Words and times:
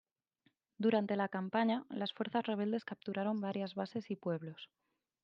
Durante 0.79 1.15
la 1.15 1.27
campaña, 1.29 1.85
las 1.91 2.11
fuerzas 2.11 2.47
rebeldes 2.47 2.85
capturaron 2.85 3.39
varias 3.39 3.75
bases 3.75 4.09
y 4.09 4.15
pueblos. 4.15 4.67